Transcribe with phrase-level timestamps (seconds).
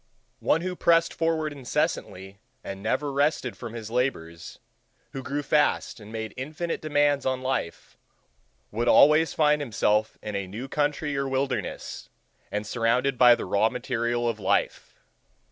[0.39, 4.57] One who pressed forward incessantly and never rested from his labors,
[5.11, 7.97] who grew fast and made infinite demands on life,
[8.71, 12.09] would always find himself in a new country or wilderness,
[12.51, 14.95] and surrounded by the raw material of life.